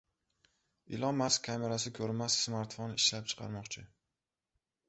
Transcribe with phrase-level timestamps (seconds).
[0.97, 3.89] Ilon Mask kamerasi ko‘rinmas smartfon ishlab chiqarmoqchi